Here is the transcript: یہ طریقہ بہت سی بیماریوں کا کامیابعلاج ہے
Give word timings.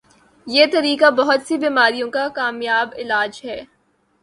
یہ 0.47 0.65
طریقہ 0.71 1.09
بہت 1.17 1.47
سی 1.47 1.57
بیماریوں 1.57 2.09
کا 2.11 2.27
کامیابعلاج 2.35 3.41
ہے 3.45 3.61